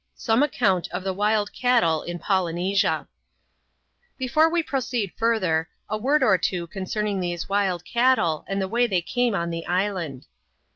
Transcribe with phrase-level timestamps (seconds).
[0.15, 3.05] Some aeeonnt of the Wild Cattle in Polynesisu
[4.19, 8.87] Bbfobb we proceed further, a word or two concerning these wild cattle, and the way
[8.87, 10.25] they came on the island.